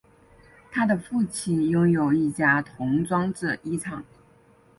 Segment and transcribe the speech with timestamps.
[0.71, 4.03] 他的父亲拥有一家童装制衣厂。